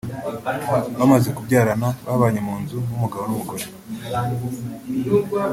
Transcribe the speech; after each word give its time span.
Bamaze 0.99 1.29
kubyarana 1.37 1.87
babanye 2.07 2.39
mu 2.47 2.55
nzu 2.61 2.77
nk’umugabo 2.85 3.23
n’umugore 3.27 3.65